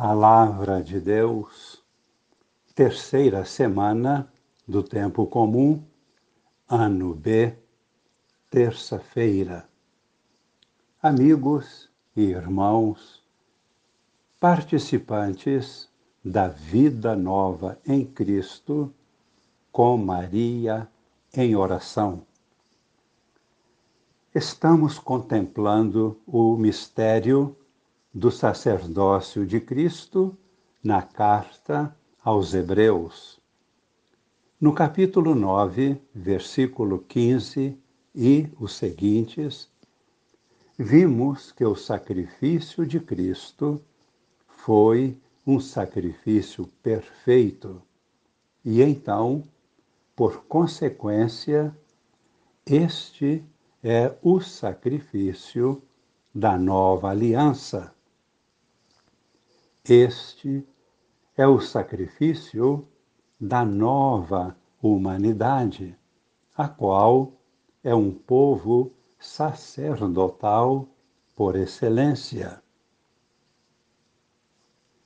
[0.00, 1.82] Palavra de Deus,
[2.72, 4.32] terceira semana
[4.64, 5.82] do Tempo Comum,
[6.68, 7.52] ano B,
[8.48, 9.68] terça-feira.
[11.02, 13.24] Amigos e irmãos,
[14.38, 15.88] participantes
[16.24, 18.94] da vida nova em Cristo,
[19.72, 20.88] com Maria
[21.34, 22.22] em oração.
[24.32, 27.57] Estamos contemplando o mistério
[28.18, 30.36] do sacerdócio de Cristo
[30.82, 33.38] na carta aos Hebreus.
[34.60, 37.78] No capítulo 9, versículo 15
[38.12, 39.70] e os seguintes,
[40.76, 43.80] vimos que o sacrifício de Cristo
[44.48, 45.16] foi
[45.46, 47.80] um sacrifício perfeito
[48.64, 49.44] e então,
[50.16, 51.72] por consequência,
[52.66, 53.44] este
[53.80, 55.80] é o sacrifício
[56.34, 57.96] da nova aliança
[59.90, 60.66] este
[61.36, 62.86] é o sacrifício
[63.40, 65.96] da nova humanidade,
[66.56, 67.32] a qual
[67.82, 70.88] é um povo sacerdotal
[71.34, 72.62] por excelência.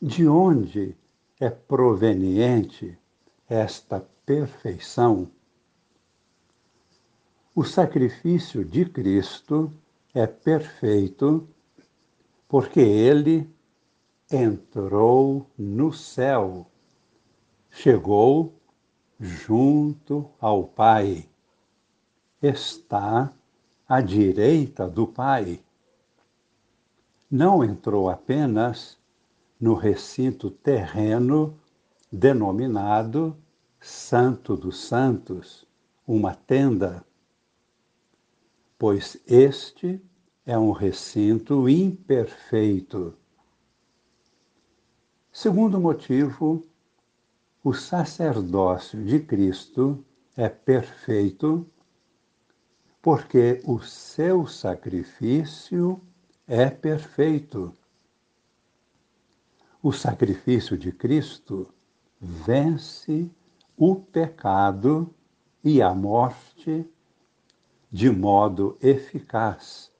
[0.00, 0.96] De onde
[1.38, 2.96] é proveniente
[3.48, 5.30] esta perfeição?
[7.54, 9.72] O sacrifício de Cristo
[10.14, 11.48] é perfeito
[12.48, 13.48] porque ele
[14.30, 16.70] entrou no céu,
[17.68, 18.54] chegou
[19.18, 21.28] junto ao Pai,
[22.40, 23.32] está
[23.88, 25.60] à direita do Pai.
[27.30, 28.96] Não entrou apenas
[29.60, 31.58] no recinto terreno
[32.10, 33.36] denominado
[33.80, 35.66] Santo dos Santos,
[36.06, 37.04] uma tenda,
[38.78, 40.00] pois este
[40.46, 43.19] é um recinto imperfeito
[45.32, 46.64] Segundo motivo,
[47.62, 50.04] o sacerdócio de Cristo
[50.36, 51.64] é perfeito
[53.00, 56.00] porque o seu sacrifício
[56.48, 57.72] é perfeito.
[59.80, 61.72] O sacrifício de Cristo
[62.20, 63.30] vence
[63.76, 65.14] o pecado
[65.62, 66.84] e a morte
[67.90, 69.92] de modo eficaz,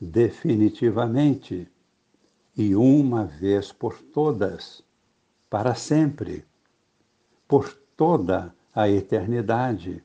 [0.00, 1.70] definitivamente
[2.56, 4.82] e uma vez por todas,
[5.50, 6.44] para sempre,
[7.48, 10.02] por toda a eternidade.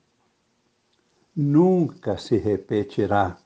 [1.36, 3.38] Nunca se repetirá,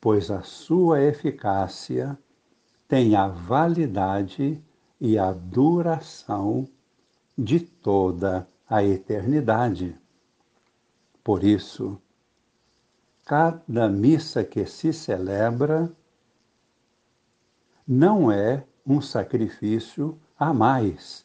[0.00, 2.18] pois a sua eficácia
[2.88, 4.62] tem a validade
[5.00, 6.68] e a duração
[7.36, 9.96] de toda a eternidade.
[11.22, 12.00] Por isso,
[13.24, 15.90] cada missa que se celebra
[17.86, 21.24] não é um sacrifício a mais,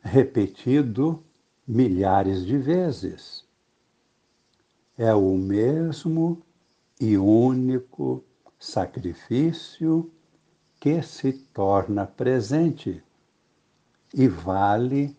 [0.00, 1.22] repetido
[1.66, 3.44] milhares de vezes.
[4.96, 6.42] É o mesmo
[7.00, 8.24] e único
[8.58, 10.10] sacrifício
[10.80, 13.02] que se torna presente
[14.14, 15.16] e vale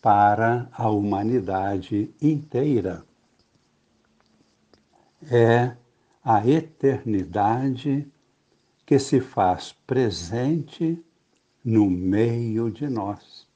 [0.00, 3.04] para a humanidade inteira.
[5.30, 5.76] É
[6.24, 8.10] a eternidade
[8.92, 11.02] que se faz presente
[11.64, 13.48] no meio de nós.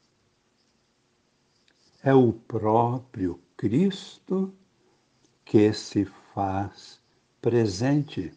[2.03, 4.55] É o próprio Cristo
[5.45, 7.03] que se faz
[7.39, 8.33] presente.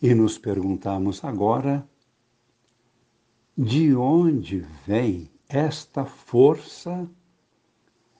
[0.00, 1.86] E nos perguntamos agora:
[3.54, 7.06] de onde vem esta força,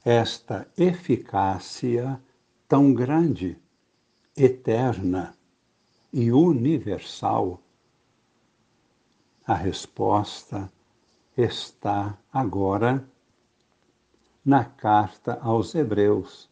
[0.05, 2.22] esta eficácia
[2.69, 3.56] tão grande,
[4.37, 5.39] eterna?
[6.12, 7.60] E universal?
[9.47, 10.71] A resposta
[11.37, 13.04] está agora
[14.44, 16.49] na carta aos Hebreus,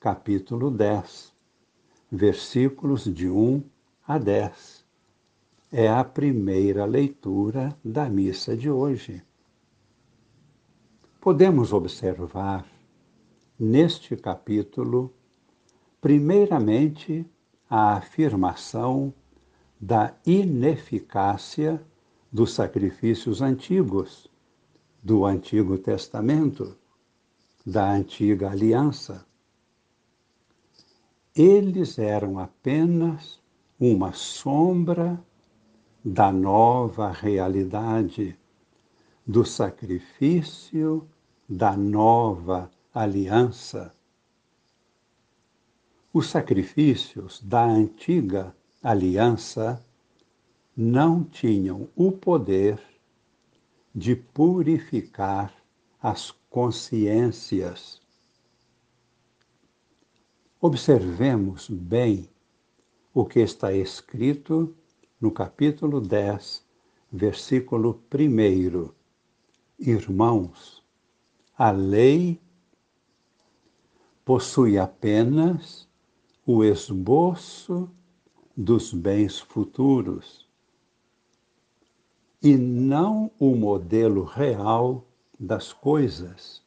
[0.00, 1.32] capítulo 10,
[2.10, 3.62] versículos de 1
[4.06, 4.84] a 10.
[5.70, 9.22] É a primeira leitura da missa de hoje.
[11.20, 12.66] Podemos observar
[13.58, 15.12] neste capítulo,
[16.00, 17.26] primeiramente,
[17.68, 19.12] a afirmação
[19.80, 21.82] da ineficácia
[22.32, 24.30] dos sacrifícios antigos,
[25.02, 26.76] do Antigo Testamento,
[27.64, 29.24] da Antiga Aliança.
[31.34, 33.40] Eles eram apenas
[33.78, 35.22] uma sombra
[36.04, 38.36] da nova realidade,
[39.26, 41.08] do sacrifício
[41.48, 43.94] da nova aliança
[46.18, 49.80] os sacrifícios da antiga aliança
[50.76, 52.82] não tinham o poder
[53.94, 55.54] de purificar
[56.02, 58.02] as consciências.
[60.60, 62.28] Observemos bem
[63.14, 64.74] o que está escrito
[65.20, 66.66] no capítulo 10,
[67.12, 68.90] versículo 1.
[69.78, 70.82] Irmãos,
[71.56, 72.40] a lei
[74.24, 75.87] possui apenas
[76.50, 77.90] o esboço
[78.56, 80.48] dos bens futuros
[82.42, 85.04] e não o modelo real
[85.38, 86.62] das coisas.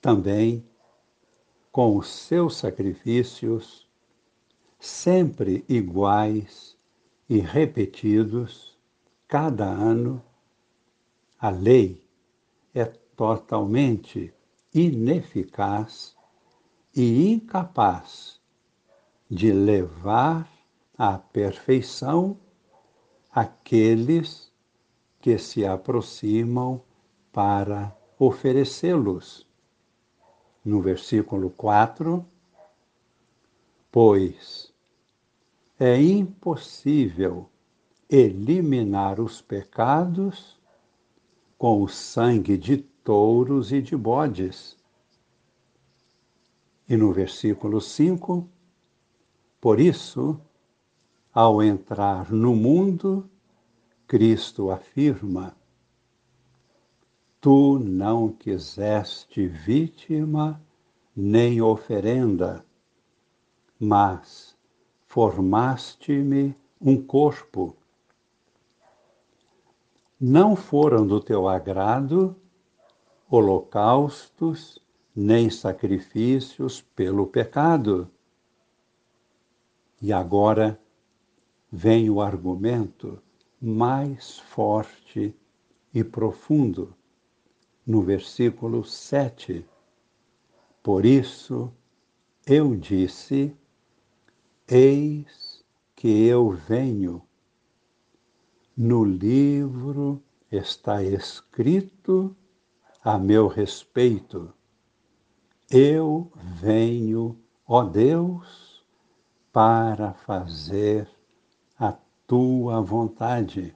[0.00, 0.64] Também,
[1.72, 3.90] com os seus sacrifícios,
[4.78, 6.76] sempre iguais
[7.28, 8.78] e repetidos
[9.26, 10.22] cada ano,
[11.36, 12.00] a lei
[12.72, 14.32] é totalmente
[14.72, 16.14] ineficaz
[16.94, 18.40] e incapaz
[19.28, 20.48] de levar
[20.96, 22.38] à perfeição
[23.32, 24.52] aqueles
[25.20, 26.80] que se aproximam
[27.32, 29.46] para oferecê-los.
[30.64, 32.24] No versículo 4,
[33.90, 34.72] pois
[35.78, 37.50] é impossível
[38.08, 40.60] eliminar os pecados
[41.58, 44.76] com o sangue de touros e de bodes.
[46.88, 48.48] E no versículo 5,
[49.60, 50.38] por isso,
[51.32, 53.28] ao entrar no mundo,
[54.06, 55.56] Cristo afirma:
[57.40, 60.60] Tu não quiseste vítima
[61.16, 62.64] nem oferenda,
[63.80, 64.54] mas
[65.06, 67.76] formaste-me um corpo.
[70.20, 72.36] Não foram do teu agrado
[73.30, 74.78] holocaustos
[75.14, 78.10] nem sacrifícios pelo pecado.
[80.02, 80.80] E agora
[81.70, 83.22] vem o argumento
[83.60, 85.34] mais forte
[85.92, 86.94] e profundo,
[87.86, 89.64] no versículo 7.
[90.82, 91.72] Por isso
[92.46, 93.56] eu disse:
[94.68, 95.64] Eis
[95.94, 97.22] que eu venho.
[98.76, 102.36] No livro está escrito
[103.02, 104.52] a meu respeito.
[105.76, 107.36] Eu venho,
[107.66, 108.86] ó Deus,
[109.52, 111.08] para fazer
[112.26, 113.74] tua vontade.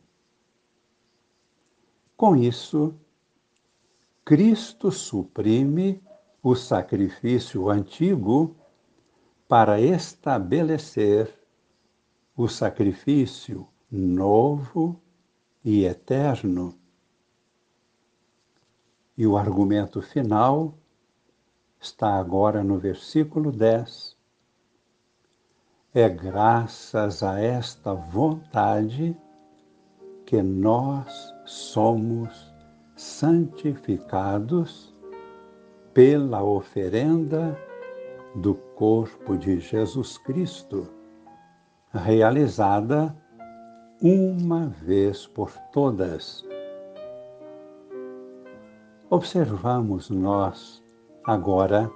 [2.16, 2.94] Com isso,
[4.24, 6.02] Cristo suprime
[6.42, 8.56] o sacrifício antigo
[9.46, 11.34] para estabelecer
[12.36, 15.00] o sacrifício novo
[15.64, 16.74] e eterno.
[19.16, 20.78] E o argumento final
[21.80, 24.16] está agora no versículo 10
[25.94, 29.16] é graças a esta vontade
[30.26, 32.52] que nós somos
[32.94, 34.94] santificados
[35.94, 37.58] pela oferenda
[38.34, 40.86] do corpo de Jesus Cristo,
[41.92, 43.16] realizada
[44.02, 46.44] uma vez por todas.
[49.08, 50.84] Observamos nós
[51.28, 51.92] agora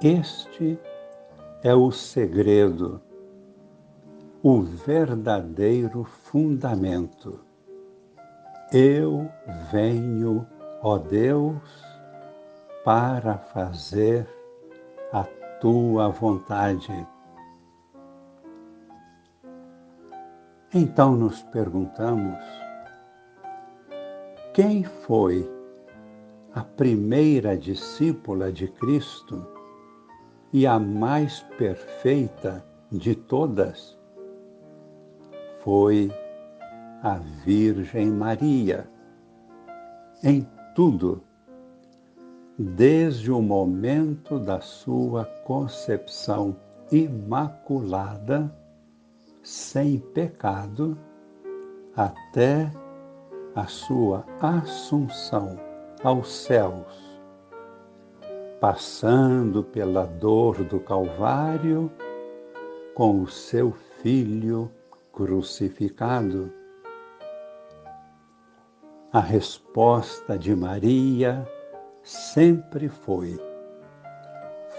[0.00, 0.78] este
[1.64, 3.02] é o segredo,
[4.44, 7.40] o verdadeiro fundamento.
[8.72, 9.28] Eu
[9.72, 10.46] venho,
[10.80, 11.60] ó Deus,
[12.84, 14.24] para fazer
[15.12, 15.24] a
[15.60, 17.06] tua vontade.
[20.72, 22.38] Então nos perguntamos:
[24.54, 25.59] quem foi
[26.54, 29.60] a primeira discípula de Cristo?
[30.52, 33.96] e a mais perfeita de todas
[35.62, 36.10] foi
[37.02, 38.88] a Virgem Maria.
[40.22, 41.22] Em tudo,
[42.58, 46.56] desde o momento da sua concepção
[46.90, 48.54] imaculada,
[49.42, 50.98] sem pecado,
[51.96, 52.70] até
[53.54, 55.58] a sua assunção
[56.02, 57.10] aos céus
[58.60, 61.90] passando pela dor do Calvário
[62.94, 64.70] com o seu Filho
[65.12, 66.52] crucificado.
[69.12, 71.46] A resposta de Maria
[72.02, 73.38] sempre foi: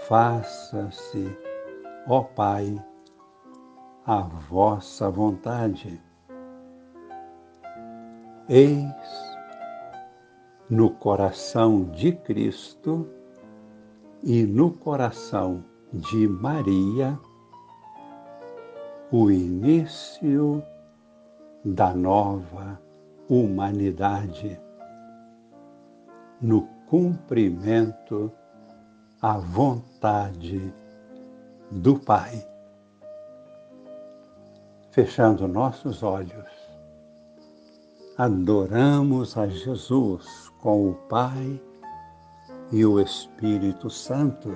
[0.06, 1.36] Faça-se,
[2.08, 2.82] ó Pai,
[4.06, 6.00] a vossa vontade.
[8.48, 9.31] Eis
[10.72, 13.06] no coração de Cristo
[14.22, 15.62] e no coração
[15.92, 17.20] de Maria
[19.10, 20.62] o início
[21.62, 22.80] da nova
[23.28, 24.58] humanidade
[26.40, 28.32] no cumprimento
[29.20, 30.72] à vontade
[31.70, 32.42] do Pai.
[34.90, 36.61] Fechando nossos olhos,
[38.22, 41.60] adoramos a Jesus com o Pai
[42.70, 44.48] e o Espírito Santo.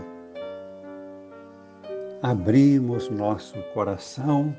[2.22, 4.56] Abrimos nosso coração,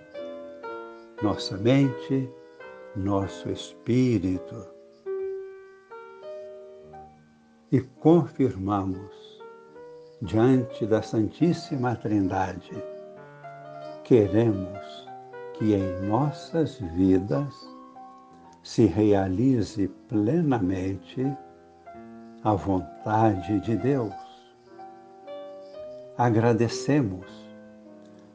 [1.23, 2.29] nossa mente,
[2.97, 4.67] nosso espírito
[7.71, 9.41] e confirmamos
[10.21, 12.83] diante da Santíssima Trindade.
[14.03, 15.07] Queremos
[15.53, 17.76] que em nossas vidas
[18.67, 21.25] se realize plenamente
[22.43, 24.13] a vontade de Deus.
[26.17, 27.25] Agradecemos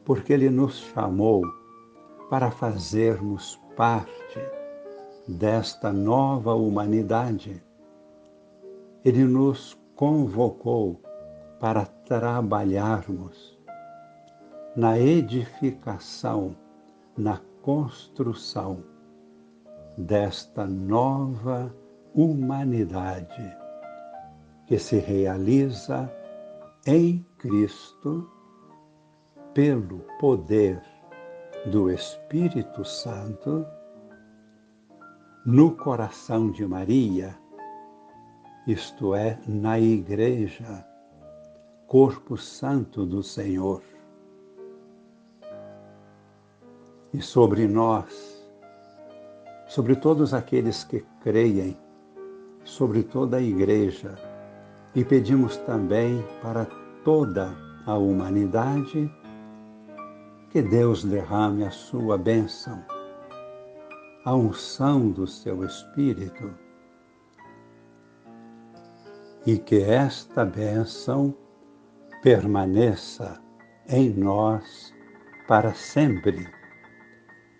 [0.03, 1.43] porque Ele nos chamou
[2.31, 4.39] para fazermos parte
[5.27, 7.63] desta nova humanidade.
[9.05, 10.99] Ele nos convocou
[11.59, 13.55] para trabalharmos
[14.75, 16.55] na edificação,
[17.15, 18.92] na construção
[19.97, 21.73] desta nova
[22.13, 23.57] humanidade
[24.67, 26.11] que se realiza
[26.85, 28.29] em Cristo
[29.53, 30.81] pelo poder
[31.67, 33.65] do Espírito Santo
[35.45, 37.37] no coração de Maria,
[38.65, 40.85] isto é, na Igreja,
[41.85, 43.83] Corpo Santo do Senhor.
[47.13, 48.32] E sobre nós,
[49.73, 51.75] sobre todos aqueles que creem,
[52.63, 54.13] sobre toda a Igreja,
[54.93, 56.67] e pedimos também para
[57.03, 57.51] toda
[57.87, 59.11] a humanidade
[60.51, 62.85] que Deus derrame a sua bênção,
[64.23, 66.53] a unção do seu Espírito
[69.43, 71.33] e que esta bênção
[72.21, 73.41] permaneça
[73.89, 74.93] em nós
[75.47, 76.47] para sempre.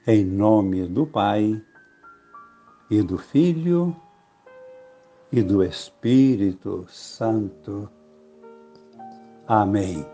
[0.05, 1.59] Em nome do Pai
[2.93, 3.95] e do Filho
[5.31, 7.89] e do Espírito Santo.
[9.47, 10.05] Amém.